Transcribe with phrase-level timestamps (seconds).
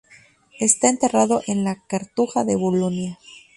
[0.59, 3.19] Está enterrado en la Cartuja de Bolonia.